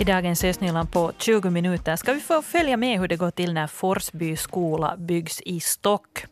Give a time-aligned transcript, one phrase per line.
[0.00, 3.52] I dagens Östnyland på 20 minuter ska vi få följa med hur det går till
[3.52, 6.24] när Forsby skola byggs i Stock.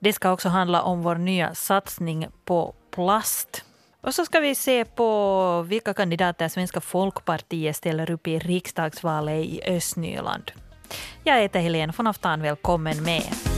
[0.00, 3.64] Det ska också handla om vår nya satsning på plast.
[4.00, 9.62] Och så ska vi se på vilka kandidater Svenska folkpartiet ställer upp i riksdagsvalet i
[9.66, 10.52] Östnyland.
[11.24, 13.53] Jag heter Helene von Aftan, välkommen med.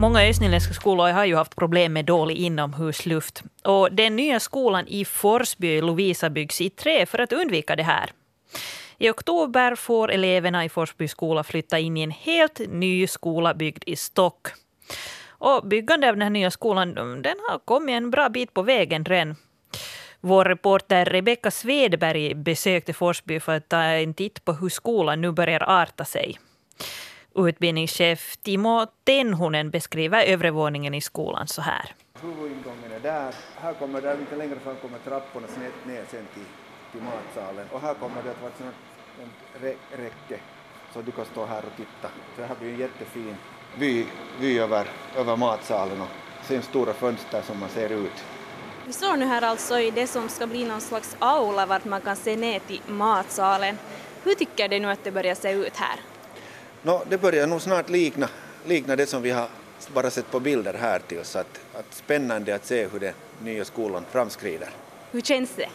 [0.00, 3.42] Många östnyländska skolor har ju haft problem med dålig inomhusluft.
[3.64, 8.10] Och den nya skolan i Forsby, Lovisa, byggs i trä för att undvika det här.
[8.98, 13.84] I oktober får eleverna i Forsby skola flytta in i en helt ny skola byggd
[13.86, 14.48] i stock.
[15.28, 19.04] Och byggandet av den här nya skolan den har kommit en bra bit på vägen
[19.04, 19.36] redan.
[20.20, 25.32] Vår reporter Rebecka Svedberg besökte Forsby för att ta en titt på hur skolan nu
[25.32, 26.38] börjar arta sig.
[27.46, 31.94] Utbildningschef Timo Tenhunen beskriver övre våningen i skolan så här.
[32.22, 33.34] Huvudingången är där.
[33.56, 36.44] Här kommer där lite längre fram kommer trapporna snett ner sen till,
[36.92, 37.66] till matsalen.
[37.72, 38.52] Och här kommer det att vara
[39.20, 40.40] en räcke
[40.92, 42.08] så du kan stå här och titta.
[42.36, 43.36] Så här blir en jättefin
[43.76, 44.04] vy,
[44.40, 46.08] vy över, över matsalen och
[46.44, 48.24] sen stora fönster som man ser ut.
[48.86, 52.00] Vi står nu här alltså i det som ska bli någon slags aula vart man
[52.00, 53.78] kan se ner till matsalen.
[54.24, 56.00] Hur tycker du nu att det börjar se ut här?
[56.82, 58.28] No, det börjar nog snart likna,
[58.66, 59.48] likna det som vi har
[59.94, 61.36] bara sett på bilder här till oss.
[61.36, 64.68] Att, att spännande att se hur den nya skolan framskrider.
[65.12, 65.68] Hur känns det?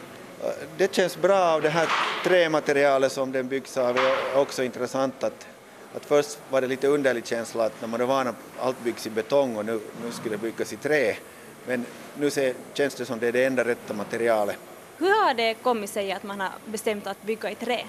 [0.77, 1.89] Det känns bra det här
[2.23, 5.47] trämaterialet som den byggs av är också intressant att,
[5.95, 9.07] att först var det lite underlig känsla att när man är van att allt byggs
[9.07, 11.15] i betong och nu, nu skulle det byggas i trä.
[11.67, 11.85] Men
[12.17, 14.55] nu ser, känns det som det är det enda rätta materialet.
[14.97, 17.85] Hur har det kommit sig att man har bestämt att bygga i trä?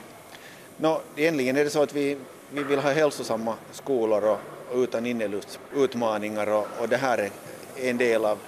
[0.76, 2.16] No, egentligen är det så att vi,
[2.50, 4.38] vi vill ha hälsosamma skolor och,
[4.70, 7.30] och utan inneluftutmaningar och, och det här är
[7.76, 8.38] en del av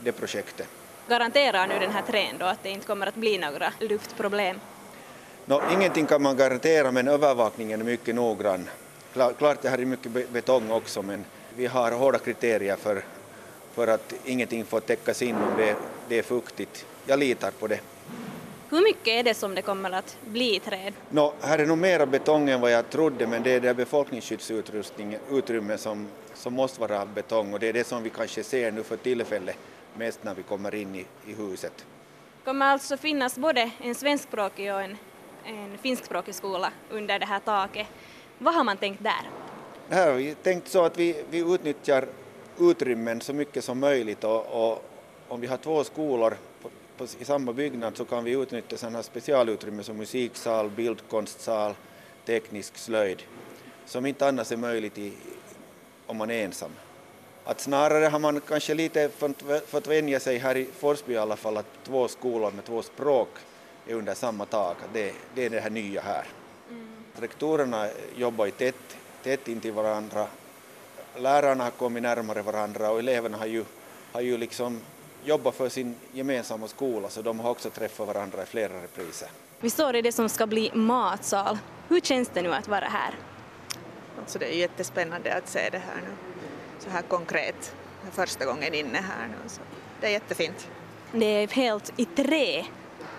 [0.00, 0.66] det projektet.
[1.08, 4.60] Garanterar nu den här trän då att det inte kommer att bli några luftproblem?
[5.46, 8.68] No, ingenting kan man garantera men övervakningen är mycket noggrann.
[9.38, 11.24] Klart det här är mycket betong också men
[11.56, 13.04] vi har hårda kriterier för,
[13.74, 15.76] för att ingenting får täckas in om det,
[16.08, 16.86] det är fuktigt.
[17.06, 17.80] Jag litar på det.
[18.74, 20.92] Hur mycket är det som det kommer att bli i träd?
[21.10, 25.80] No, här är nog mera betong än vad jag trodde men det är det befolkningsskyddsutrymmet
[25.80, 28.82] som, som måste vara av betong och det är det som vi kanske ser nu
[28.82, 29.56] för tillfället
[29.96, 31.86] mest när vi kommer in i, i huset.
[32.44, 34.96] Kommer alltså finnas både en svenskspråkig och en,
[35.44, 37.86] en finskspråkig skola under det här taket.
[38.38, 39.30] Vad har man tänkt där?
[39.90, 42.06] Här har vi tänkt så att vi, vi utnyttjar
[42.58, 44.84] utrymmen så mycket som möjligt och, och
[45.28, 46.36] om vi har två skolor
[46.98, 51.74] på, i samma byggnad så kan vi utnyttja sådana specialutrymmen som musiksal, bildkonstsal,
[52.26, 53.22] teknisk slöjd
[53.86, 55.12] som inte annars är möjligt i,
[56.06, 56.70] om man är ensam.
[57.44, 59.10] Att snarare har man kanske lite
[59.66, 63.28] fått vänja sig här i Forsby i alla fall att två skolor med två språk
[63.86, 64.76] är under samma tak.
[64.92, 66.26] Det, det är det här nya här.
[66.70, 66.88] Mm.
[67.20, 70.26] Rektorerna jobbar tätt, tätt intill varandra.
[71.16, 73.64] Lärarna har kommit närmare varandra och eleverna har ju,
[74.12, 74.80] har ju liksom
[75.24, 79.28] jobbat för sin gemensamma skola så de har också träffat varandra i flera repriser.
[79.60, 81.58] Vi står i det som ska bli matsal.
[81.88, 83.14] Hur känns det nu att vara här?
[84.18, 86.34] Alltså det är jättespännande att se det här nu
[86.78, 87.74] så här konkret
[88.12, 89.48] första gången inne här nu.
[89.48, 89.60] Så
[90.00, 90.68] det är jättefint.
[91.12, 92.64] Det är helt i trä.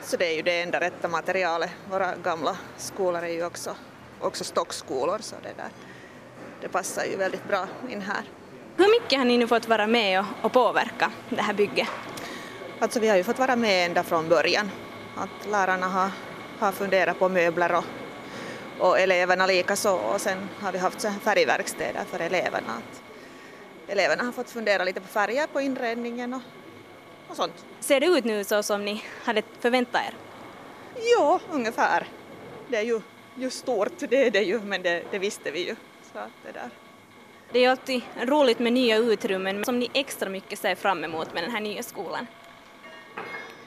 [0.04, 1.70] Så det är ju det enda rätta materialet.
[1.90, 3.76] Våra gamla skolor är ju också,
[4.20, 5.70] också stockskolor så det där
[6.62, 8.24] det passar ju väldigt bra in här.
[8.78, 11.88] Hur mycket har ni nu fått vara med och, och påverka det här bygget?
[12.80, 14.72] Alltså vi har ju fått vara med ända från början.
[15.16, 16.12] Att lärarna har,
[16.60, 17.84] har funderat på möbler och,
[18.80, 22.74] och eleverna likaså och sen har vi haft färgverkstäder för eleverna.
[22.78, 23.02] Att
[23.88, 26.42] eleverna har fått fundera lite på färger på inredningen och,
[27.28, 27.66] och sånt.
[27.80, 30.14] Ser det ut nu så som ni hade förväntat er?
[31.18, 32.08] Ja, ungefär.
[32.68, 33.02] Det är ju,
[33.36, 35.76] ju stort, det är det ju, men det, det visste vi ju.
[36.14, 36.70] Så det, där.
[37.56, 41.44] Det är alltid roligt med nya utrymmen som ni extra mycket ser fram emot med
[41.44, 42.28] den här nya skolan.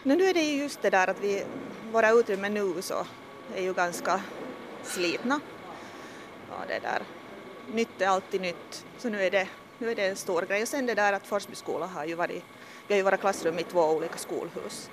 [0.02, 1.44] Men nu är det ju just det där att vi,
[1.92, 3.06] våra utrymmen nu så
[3.54, 4.20] är ju ganska
[4.82, 5.40] slitna.
[6.50, 7.02] Ja, det där.
[7.72, 9.48] Nytt är alltid nytt, så nu är det
[9.78, 10.62] nu är det en stor grej.
[10.62, 12.44] Och sen det där att Forsby skola har ju varit,
[12.86, 14.90] vi har ju våra klassrum i två olika skolhus.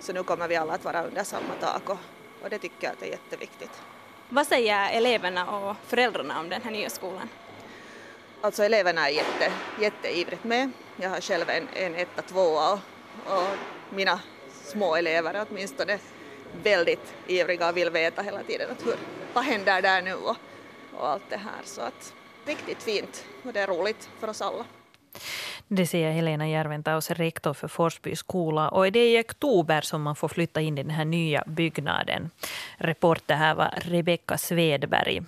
[0.00, 1.98] Så nu kommer vi alla att vara under samma tak och,
[2.42, 3.82] och det tycker jag att är jätteviktigt.
[4.28, 7.28] Vad säger eleverna och föräldrarna om den här nya skolan?
[8.40, 10.70] Alltså eleverna är jätte, jätteivrigt med.
[10.96, 12.78] Jag har själv en, en etta, tvåa och,
[13.26, 13.56] och
[13.90, 14.20] mina
[14.52, 15.98] små elever åtminstone
[16.62, 18.94] väldigt ivriga och vill veta hela tiden att hur,
[19.32, 20.36] vad händer där nu och,
[20.92, 21.60] och allt det här.
[21.64, 22.14] Så att
[22.46, 24.64] riktigt fint och det är roligt för oss alla.
[25.68, 28.68] Det säger Helena Järventaus, rektor för Forsby skola.
[28.68, 32.30] Och det är i oktober som man får flytta in i den här nya byggnaden.
[32.76, 35.22] Reporter här var Rebecka Svedberg.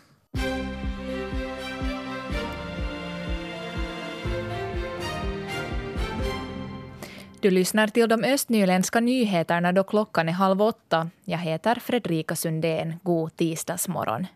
[7.43, 11.11] Du lyssnar till de östnyländska nyheterna då klockan är halv åtta.
[11.25, 12.95] Jag heter Fredrika Sundén.
[13.03, 14.27] God tisdagsmorgon.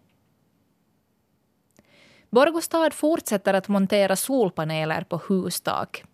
[2.30, 6.04] Borgostad fortsätter att montera solpaneler på hustak.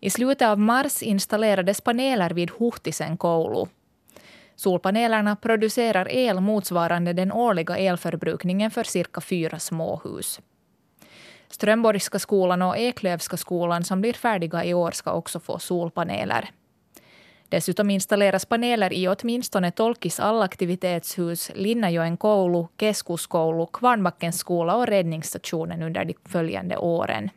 [0.00, 3.66] I slutet av mars installerades paneler vid Huhtisen koulu.
[4.56, 10.40] Solpanelerna producerar el motsvarande den årliga elförbrukningen för cirka fyra småhus.
[11.48, 16.50] Strömborgska skolan och Eklövska skolan som blir färdiga i år ska också få solpaneler.
[17.48, 26.04] Dessutom installeras paneler i åtminstone Tolkis allaktivitetshus, Linnajoen koulu, Keskuskoulu, Kvarnbackens skola och räddningsstationen under
[26.04, 27.30] de följande åren.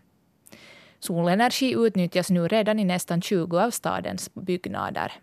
[1.00, 5.14] Solenergi utnyttjas nu redan i nästan 20 av stadens byggnader.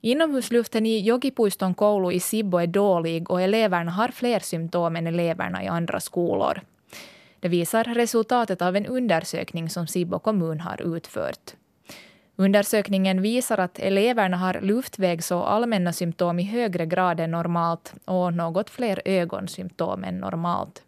[0.00, 5.64] Inomhusluften i Jogipuiston koulu i Sibbo är dålig och eleverna har fler symptom än eleverna
[5.64, 6.60] i andra skolor.
[7.40, 11.54] Det visar resultatet av en undersökning som Sibbo kommun har utfört.
[12.36, 18.34] Undersökningen visar att eleverna har luftvägs och allmänna symptom i högre grad än normalt och
[18.34, 20.82] något fler ögonsymptom än normalt.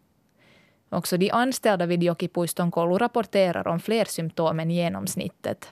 [0.88, 5.70] Också de anställda vid Jokipuiston koulu rapporterar om fler symptom än genomsnittet.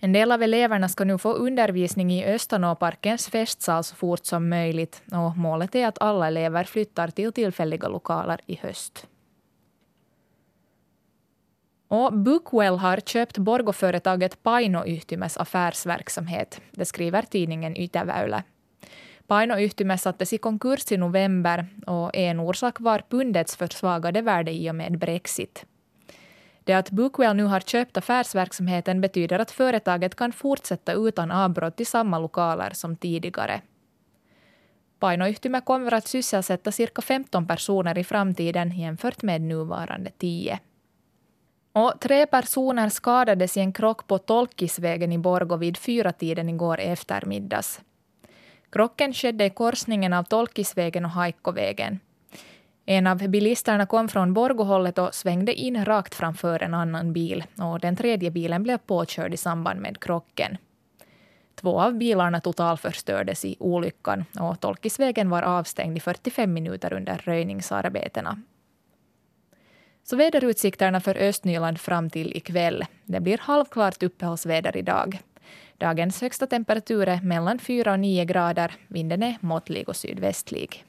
[0.00, 5.02] En del av eleverna ska nu få undervisning i Östanåparkens festsal så fort som möjligt
[5.12, 9.06] och målet är att alla elever flyttar till tillfälliga lokaler i höst.
[11.88, 16.60] Och Bookwell har köpt Borgoföretaget Paino Yhtymäs affärsverksamhet.
[16.70, 18.42] Det skriver tidningen Ytäväylä.
[19.28, 24.74] Painoyhtymä sattes i konkurs i november och en orsak var pundets försvagade värde i och
[24.74, 25.66] med Brexit.
[26.68, 31.84] Det att Bookwell nu har köpt affärsverksamheten betyder att företaget kan fortsätta utan avbrott i
[31.84, 33.60] samma lokaler som tidigare.
[34.98, 40.58] Painoyhtymä kommer att sysselsätta cirka 15 personer i framtiden jämfört med nuvarande 10.
[41.72, 46.80] Och tre personer skadades i en krock på Tolkisvägen i Borgå vid fyra tiden igår
[46.80, 47.80] eftermiddags.
[48.70, 52.00] Krocken skedde i korsningen av Tolkisvägen och Haikkovägen.
[52.90, 57.80] En av bilisterna kom från Borgohållet och svängde in rakt framför en annan bil och
[57.80, 60.56] den tredje bilen blev påkörd i samband med krocken.
[61.54, 68.42] Två av bilarna totalförstördes i olyckan och Tolkisvägen var avstängd i 45 minuter under röjningsarbetena.
[70.04, 72.84] Så väderutsikterna för Östnyland fram till ikväll.
[73.04, 75.18] Det blir halvklart uppehållsväder idag.
[75.78, 78.74] Dagens högsta temperatur är mellan 4 och 9 grader.
[78.86, 80.84] Vinden är måttlig och sydvästlig.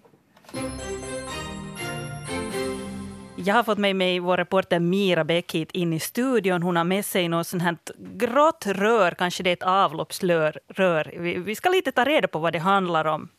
[3.49, 6.63] Jag har fått med mig vår reporter Mira Bäck hit in i studion.
[6.63, 11.13] Hon har med sig något sånt här grått rör, kanske det är ett avloppsrör.
[11.39, 13.29] Vi ska lite ta reda på vad det handlar om.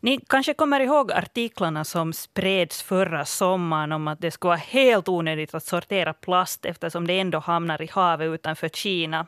[0.00, 5.08] Ni kanske kommer ihåg artiklarna som spreds förra sommaren om att det skulle vara helt
[5.08, 9.26] onödigt att sortera plast eftersom det ändå hamnar i havet utanför Kina.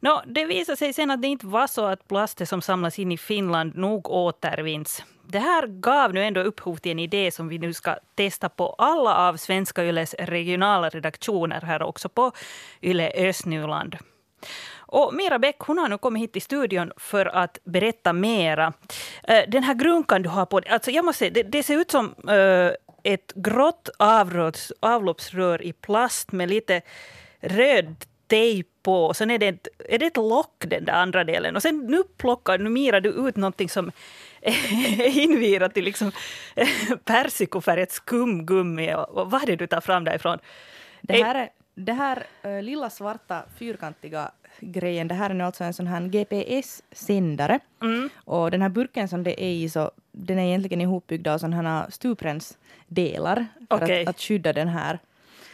[0.00, 3.12] No, det visade sig sen att det inte var så att plaster som samlas in
[3.12, 5.04] i Finland nog återvinns.
[5.32, 8.68] Det här gav nu ändå upphov till en idé som vi nu ska testa på
[8.78, 12.32] alla av Svenska Yles regionala redaktioner här också på
[12.82, 13.96] Yle Östnyland.
[14.76, 18.72] Och Mira Bäck hon har nu kommit hit till studion för att berätta mera.
[19.24, 21.76] Eh, den här grunkan du har på dig, alltså jag måste säga, det, det ser
[21.76, 22.70] ut som eh,
[23.12, 23.88] ett grått
[24.80, 26.82] avloppsrör i plast med lite
[27.40, 29.04] röd tejp på.
[29.06, 31.56] Och sen är det, ett, är det ett lock, den där andra delen.
[31.56, 33.92] Och sen nu plockar nu mirar du ut någonting som
[34.40, 36.12] är invirat i liksom
[37.04, 38.94] persikofärgat skumgummi.
[38.94, 40.38] Och vad är det du tar fram därifrån?
[41.00, 45.64] Det här, är, det här uh, lilla svarta fyrkantiga grejen, det här är nu alltså
[45.64, 47.58] en sån här GPS-sändare.
[47.82, 48.10] Mm.
[48.14, 51.56] Och den här burken som det är i, så den är egentligen ihopbyggd av sådana
[51.56, 54.02] här stuprensdelar för okay.
[54.02, 54.98] att, att skydda den här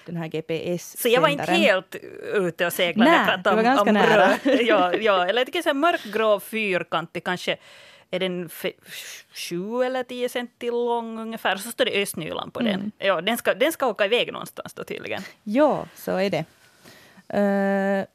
[0.08, 0.78] den här GPS-sändaren.
[0.78, 1.96] Så jag var inte helt
[2.34, 3.10] ute och seglade?
[3.10, 4.38] Nej, det var ganska nära.
[4.44, 7.56] ja, ja, eller jag tycker mörkgrå fyrkantig, kanske
[8.10, 8.48] är den
[9.32, 11.56] sju eller tio centi lång ungefär.
[11.56, 12.72] Så står det Östnyland på mm.
[12.72, 12.92] den.
[12.98, 15.22] Ja, den, ska, den ska åka iväg någonstans då tydligen.
[15.42, 16.44] Ja, så är det.
[17.34, 18.06] Uh,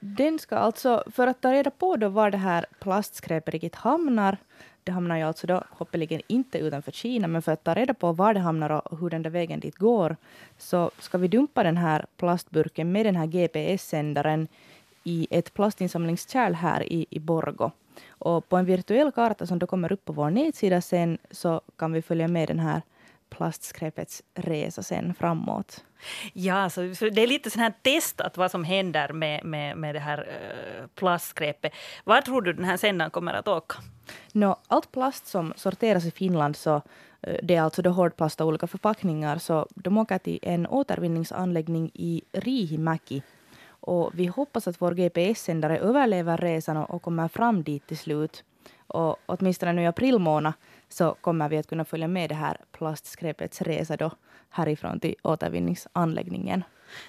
[0.00, 4.36] den ska alltså, för att ta reda på då var det här plastskräpet riktigt hamnar,
[4.88, 8.12] det hamnar ju alltså då hoppeligen inte utanför Kina, men för att ta reda på
[8.12, 10.16] var det hamnar och hur den där vägen dit går,
[10.58, 14.48] så ska vi dumpa den här plastburken med den här GPS-sändaren
[15.04, 17.70] i ett plastinsamlingskärl här i, i Borgo.
[18.08, 21.92] Och på en virtuell karta som då kommer upp på vår nätsida sen så kan
[21.92, 22.82] vi följa med den här
[23.30, 25.84] plastskräpets resa sen framåt.
[26.32, 30.00] Ja, så, det är lite sån här testat vad som händer med, med, med det
[30.00, 31.72] här uh, plastskräpet.
[32.04, 33.78] Var tror du den här sändaren kommer att åka?
[34.32, 36.82] No, allt plast som sorteras i Finland så uh,
[37.42, 43.22] det är alltså hårdplast och olika förpackningar så de åker till en återvinningsanläggning i Riihimäki
[43.80, 48.44] och vi hoppas att vår GPS-sändare överlever resan och kommer fram dit till slut.
[48.88, 50.52] Och åtminstone nu i april månad
[50.88, 54.10] så kommer vi att kunna följa med det här plastskräpets resa då
[54.50, 56.64] härifrån till återvinningsanläggningen.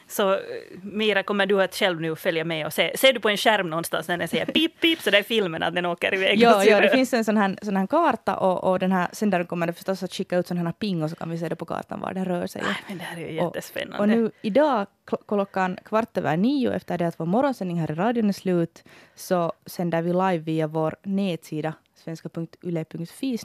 [0.08, 0.40] Så eh,
[0.84, 3.70] Mira, kommer du att själv nu följa med och se, ser du på en skärm
[3.70, 6.40] någonstans när den säger pip, pip, så det är filmen att den åker iväg?
[6.40, 9.46] Ja, ja det finns en sån här, sån här karta och, och den här sändaren
[9.46, 11.56] kommer det förstås att skicka ut sån här ping och så kan vi se det
[11.56, 12.62] på kartan var den rör sig.
[12.62, 13.98] Ay, men det här är ju jättespännande.
[13.98, 14.88] Och, och nu idag
[15.28, 18.84] klockan kvart över nio efter det att vår morgonsändning här i radion är slut
[19.16, 23.38] så sänder vi live via vår nätsida svenska.yle.fi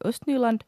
[0.00, 0.64] östnyland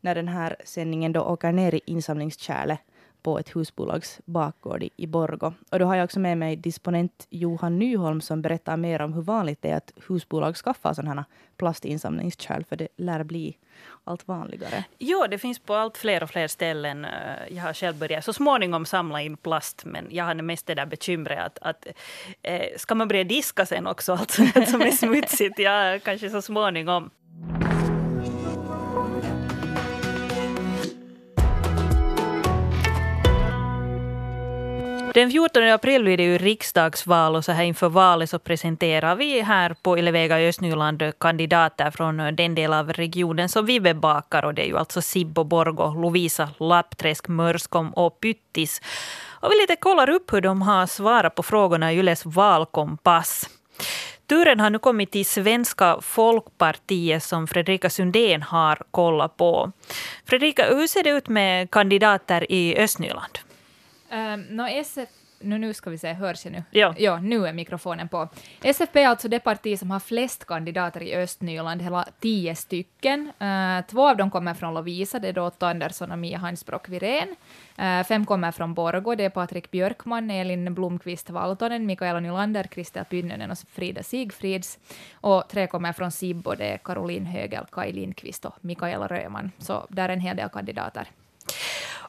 [0.00, 2.80] när den här sändningen då åker ner i insamlingskärlet
[3.28, 5.52] på ett husbolags bakgård i Borgo.
[5.70, 9.22] Och då har jag också med mig disponent Johan Nyholm som berättar mer om hur
[9.22, 11.24] vanligt det är att husbolag skaffar sådana här
[11.56, 13.56] plastinsamlingskärl, för det lär bli
[14.04, 14.84] allt vanligare.
[14.98, 17.04] Jo, det finns på allt fler och fler ställen.
[17.04, 17.10] Eh,
[17.50, 20.86] jag har själv börjat så småningom samla in plast, men jag har mest det där
[20.86, 21.86] bekymret att, att
[22.42, 24.30] eh, ska man börja diska sen också, allt
[24.68, 25.58] som är smutsigt?
[25.58, 27.10] Ja, kanske så småningom.
[35.18, 39.40] Den 14 april blir det ju riksdagsval och så här inför valet så presenterar vi
[39.40, 44.54] här på Ilevega i Östnyland kandidater från den del av regionen som vi bevakar och
[44.54, 48.82] det är ju alltså Sibbo, Borgo, Lovisa, Lappträsk, Mörskom och Pyttis.
[49.40, 53.48] Och vi lite kollar upp hur de har svarat på frågorna i Yles valkompass.
[54.26, 59.72] Turen har nu kommit till Svenska folkpartiet som Fredrika Sundén har kollat på.
[60.26, 63.38] Fredrika, hur ser det ut med kandidater i Östnyland?
[64.10, 65.08] Um, no, SF,
[65.40, 66.62] nu, nu ska vi se, hörs jag nu?
[66.70, 66.94] Ja.
[66.98, 67.20] ja.
[67.20, 68.28] Nu är mikrofonen på.
[68.62, 73.32] SFP är alltså det parti som har flest kandidater i Östnyland, hela tio stycken.
[73.42, 76.88] Uh, två av dem kommer från Lovisa, det är då Otto Andersson och Mia Hansbrock
[76.88, 77.28] Wirén.
[77.78, 83.04] Uh, fem kommer från Borgå, det är Patrik Björkman, Elin Blomqvist Valtonen, Mikaela Nylander, Kristel
[83.04, 84.78] Pynnönen och Frida Sigfrids.
[85.12, 89.52] Och tre kommer från Sibbo, det är Caroline Högel, Kaj Lindqvist och Mikaela Röman.
[89.58, 91.08] Så där är en hel del kandidater.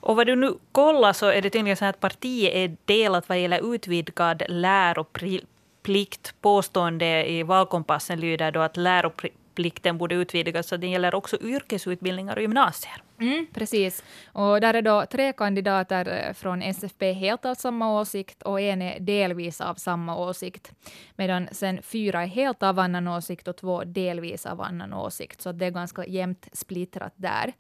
[0.02, 3.40] Och vad du nu kollar så är det tydligen så att partiet är delat vad
[3.40, 6.36] gäller utvidgad läroplikt.
[6.42, 12.42] Påstående i valkompassen lyder då att läroplikten borde utvidgas så den gäller också yrkesutbildningar och
[12.42, 13.02] gymnasier.
[13.20, 14.04] Mm, precis.
[14.34, 18.82] Och där är då tre kandidater eh, från SFP helt av samma åsikt och en
[18.82, 20.72] är delvis av samma åsikt.
[21.16, 25.42] Medan sen fyra är helt av annan åsikt och två delvis av annan åsikt.
[25.42, 27.54] Så det är ganska jämnt splittrat där.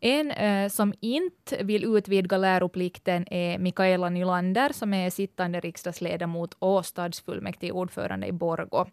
[0.00, 6.86] En eh, som inte vill utvidga läroplikten är Mikaela Nylander som är sittande riksdagsledamot och
[6.86, 8.86] stadsfullmäktigeordförande i Borgo.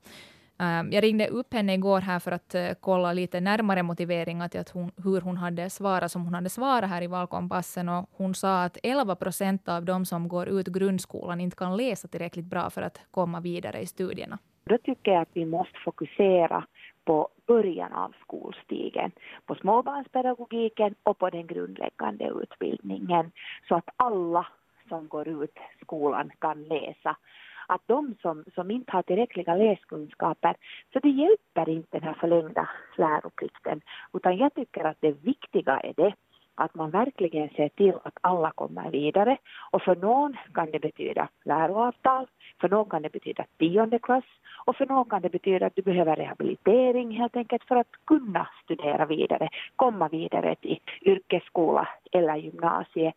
[0.59, 4.59] Ehm, jag ringde upp henne igår här för att eh, kolla lite närmare motiveringar till
[4.59, 7.89] att hon, hur hon hade svarat som hon hade svarat här i valkompassen.
[7.89, 12.07] Och hon sa att 11 procent av de som går ut grundskolan inte kan läsa
[12.07, 14.39] tillräckligt bra för att komma vidare i studierna.
[14.65, 16.65] Då tycker jag att vi måste fokusera
[17.05, 19.11] på början av skolstigen,
[19.45, 23.31] på småbarnspedagogiken och på den grundläggande utbildningen
[23.67, 24.47] så att alla
[24.89, 27.15] som går ut skolan kan läsa.
[27.67, 30.55] Att de som, som inte har tillräckliga läskunskaper,
[30.93, 33.81] så det hjälper inte den här förlängda läroplikten,
[34.13, 36.13] utan jag tycker att det viktiga är det
[36.55, 39.37] att man verkligen ser till att alla kommer vidare.
[39.71, 42.27] Och för någon kan det betyda läroavtal,
[42.61, 44.23] för någon kan det betyda tionde klass
[44.65, 48.47] och för någon kan det betyda att du behöver rehabilitering helt enkelt för att kunna
[48.63, 53.13] studera vidare, komma vidare till yrkesskola eller gymnasie.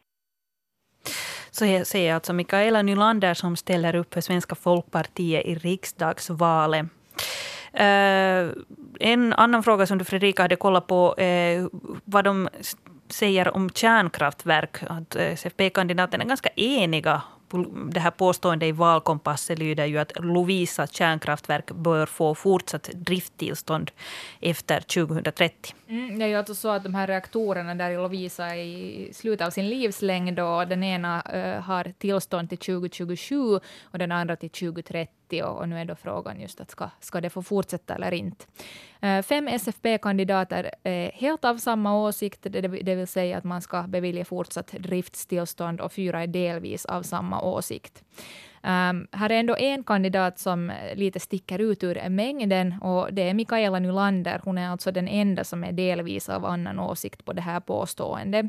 [1.50, 6.87] Så säger alltså Mikaela Nylander som ställer upp för Svenska folkpartiet i riksdagsvalet.
[7.81, 8.52] Uh,
[9.00, 11.69] en annan fråga som du Fredrika hade kollat på uh,
[12.05, 12.49] vad de
[13.09, 14.83] säger om kärnkraftverk.
[14.83, 17.23] Att eh, SFP-kandidaterna är ganska eniga
[17.91, 23.91] det här påståendet i valkompassen lyder ju att Lovisa kärnkraftverk bör få fortsatt drifttillstånd
[24.41, 25.75] efter 2030.
[25.89, 29.11] Mm, det är ju alltså så att de här reaktorerna där i Lovisa är i
[29.15, 34.37] slutet av sin livslängd och den ena uh, har tillstånd till 2027 och den andra
[34.37, 37.95] till 2030 och, och nu är då frågan just att ska, ska det få fortsätta
[37.95, 38.45] eller inte.
[39.00, 43.62] Eh, fem SFP-kandidater är eh, helt av samma åsikt, det, det vill säga att man
[43.62, 48.02] ska bevilja fortsatt driftstillstånd och fyra är delvis av samma åsikt.
[48.66, 53.28] Um, här är ändå en kandidat som eh, lite sticker ut ur mängden och det
[53.28, 54.40] är Mikaela Nylander.
[54.44, 58.46] Hon är alltså den enda som är delvis av annan åsikt på det här påståendet.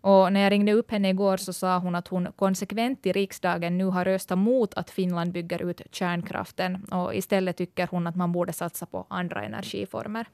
[0.00, 3.78] Och när jag ringde upp henne igår så sa hon att hon konsekvent i riksdagen
[3.78, 8.32] nu har röstat mot att Finland bygger ut kärnkraften och istället tycker hon att man
[8.32, 10.26] borde satsa på andra energiformer.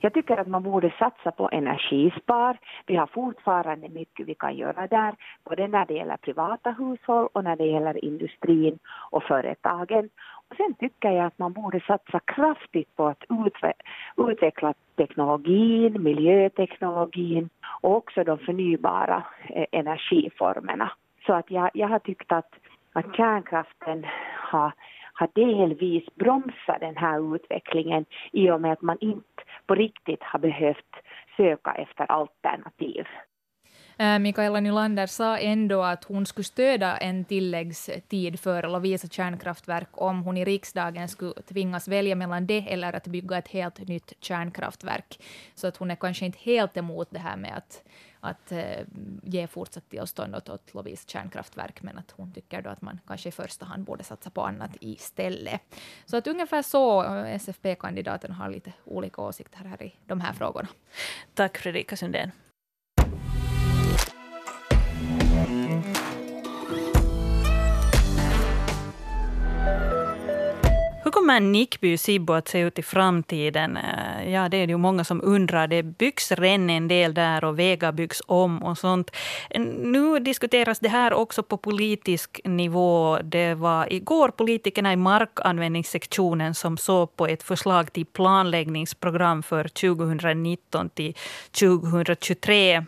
[0.00, 2.58] Jag tycker att man borde satsa på energispar.
[2.86, 7.44] Vi har fortfarande mycket vi kan göra där, både när det gäller privata hushåll och
[7.44, 8.78] när det gäller industrin
[9.10, 10.08] och företagen.
[10.50, 13.24] Och sen tycker jag att man borde satsa kraftigt på att
[14.16, 17.48] utveckla teknologin, miljöteknologin
[17.82, 20.92] och också de förnybara eh, energiformerna.
[21.26, 22.54] Så att jag, jag har tyckt att,
[22.92, 24.06] att kärnkraften
[24.36, 24.72] har
[25.18, 29.37] har delvis bromsat den här utvecklingen i och med att man inte
[29.68, 30.92] på riktigt har behövt
[31.36, 33.06] söka efter alternativ.
[34.00, 40.22] Äh, Mikaela Nylander sa ändå att hon skulle stödja en tilläggstid för Lovisa kärnkraftverk om
[40.22, 45.18] hon i riksdagen skulle tvingas välja mellan det eller att bygga ett helt nytt kärnkraftverk.
[45.54, 47.84] Så att hon är kanske inte helt emot det här med att,
[48.20, 48.80] att eh,
[49.22, 53.28] ge fortsatt tillstånd åt, åt Lovis kärnkraftverk, men att hon tycker då att man kanske
[53.28, 55.60] i första hand borde satsa på annat istället.
[56.06, 60.68] Så att ungefär så eh, SFP-kandidaten har lite olika åsikter här i de här frågorna.
[61.34, 62.30] Tack Fredrika Sundén.
[71.28, 73.76] Kommer Nickby Sibbo att se ut i framtiden?
[73.76, 75.66] Eh, ja, det är det ju många som undrar.
[75.66, 79.10] Det byggs redan en del där och vägar byggs om och sånt.
[79.50, 83.18] Eh, nu diskuteras det här också på politisk nivå.
[83.22, 90.88] Det var igår politikerna i markanvändningssektionen som såg på ett förslag till planläggningsprogram för 2019
[90.90, 91.14] till
[91.60, 92.84] 2023.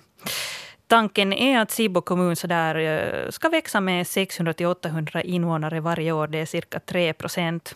[0.86, 6.26] Tanken är att Sibbo kommun så där, eh, ska växa med 600-800 invånare varje år.
[6.26, 7.74] Det är cirka 3 procent.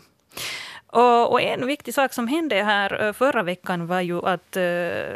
[0.94, 4.62] Och, och, en viktig sak som hände här eh, förra veckan var ju att uh,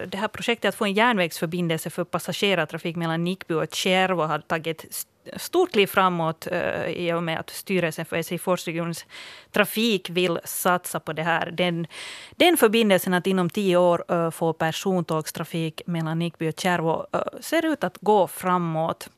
[0.07, 4.85] det här projektet att få en järnvägsförbindelse för passagerartrafik mellan Nickby och Tjärvo har tagit
[4.85, 5.07] ett
[5.41, 9.07] stort kliv framåt uh, i och med att styrelsen för SJ Forsregionens
[9.53, 11.51] trafik vill satsa på det här.
[11.51, 11.87] Den,
[12.31, 17.07] den förbindelsen att inom tio år uh, få persontågstrafik mellan Nickby och Kärvo
[17.41, 19.09] ser ut att gå framåt.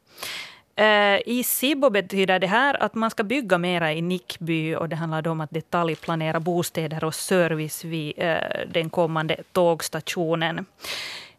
[0.80, 4.96] Eh, I SIBO betyder det här att man ska bygga mera i Nickby och det
[4.96, 8.36] handlar om att detaljplanera bostäder och service vid eh,
[8.72, 10.66] den kommande tågstationen.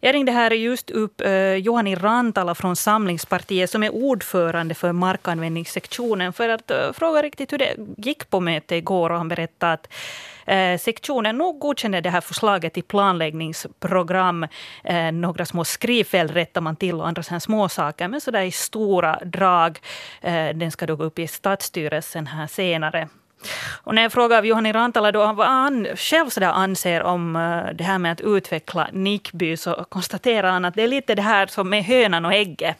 [0.04, 6.50] Jag ringde här just upp eh, Rantala från Samlingspartiet som är ordförande för markanvändningssektionen för
[6.50, 9.10] att eh, fråga riktigt hur det gick på mötet igår.
[9.10, 9.94] Och han berättade att
[10.46, 14.48] eh, sektionen nog godkände det här förslaget till planläggningsprogram.
[14.84, 18.08] Eh, några små skrivfel rättar man till och andra sådana små saker.
[18.08, 19.80] Men så där i stora drag.
[20.22, 23.10] Eh, den ska då gå upp i stadsstyrelsen här senare.
[23.84, 27.84] Och när jag frågade Johanni Rantala då vad han själv så anser om eh, det
[27.84, 31.69] här med att utveckla Nickby så konstaterar han att det är lite det här som
[31.69, 32.77] med hönan och ägget.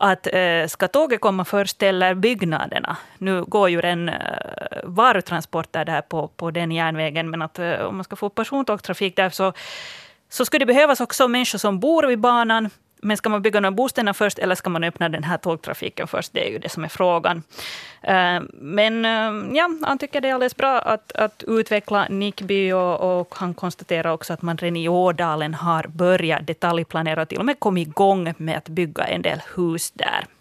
[0.00, 2.96] Att eh, ska tåget komma först eller byggnaderna?
[3.18, 4.14] Nu går ju den eh,
[4.84, 9.30] varutransporter där på, på den järnvägen, men att eh, om man ska få persontågstrafik där
[9.30, 9.52] så,
[10.28, 12.70] så skulle det behövas också människor som bor vid banan
[13.02, 16.32] men ska man bygga några bostäder först eller ska man öppna den här tågtrafiken först?
[16.32, 17.42] Det är ju det som är frågan.
[18.02, 23.20] Eh, men eh, ja, han tycker det är alldeles bra att, att utveckla Nickby och,
[23.20, 27.44] och han konstaterar också att man redan i Ådalen har börjat detaljplanera och till och
[27.44, 30.37] med kommit igång med att bygga en del hus där.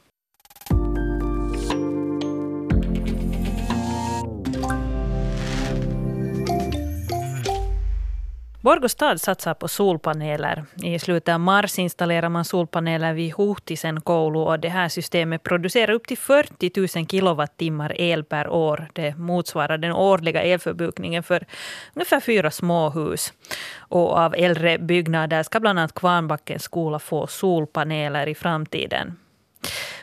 [8.67, 10.65] Borgå stad satsar på solpaneler.
[10.83, 15.93] I slutet av mars installerar man solpaneler vid Huhtisen koulu och det här systemet producerar
[15.93, 18.87] upp till 40 000 kilowattimmar el per år.
[18.93, 21.45] Det motsvarar den årliga elförbrukningen för
[21.93, 23.33] ungefär fyra småhus.
[23.77, 29.17] Och av äldre byggnader ska bland annat Kvarnbackens skola få solpaneler i framtiden.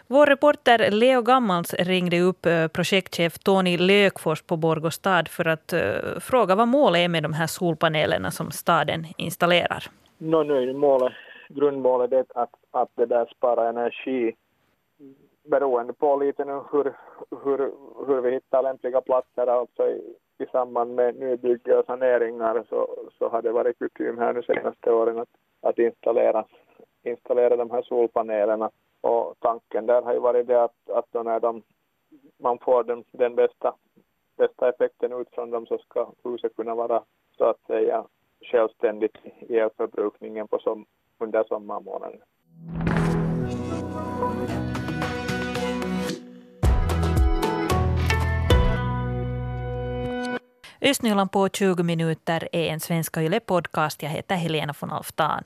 [0.09, 5.81] Vår reporter Leo Gammals ringde upp eh, projektchef Tony Lökfors på Borgostad för att eh,
[6.21, 9.85] fråga vad målet är med de här solpanelerna som staden installerar.
[10.19, 11.13] No, nu är målet,
[11.49, 14.35] grundmålet är att, att det där spara energi
[15.51, 16.93] beroende på lite nu hur,
[17.45, 17.59] hur,
[18.07, 22.89] hur vi hittar lämpliga platser alltså i, i samband med nybygge och saneringar så,
[23.19, 25.29] så har det varit kutym här nu senaste åren att,
[25.63, 26.45] att installera,
[27.03, 28.71] installera de här solpanelerna
[29.05, 31.63] och tanken där har ju varit det att, att då när de,
[32.39, 33.75] man får den, den bästa,
[34.37, 37.03] bästa effekten ut från dem så ska huset kunna vara
[37.39, 38.05] så att säga
[38.51, 40.87] självständigt i elförbrukningen på som,
[41.19, 42.21] under sommarmånaden.
[50.81, 54.03] Östnyland på 20 minuter är en Svenska Yle podcast.
[54.03, 55.45] Jag heter Helena von Alftan.